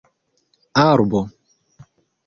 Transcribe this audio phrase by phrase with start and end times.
[0.87, 1.21] arbo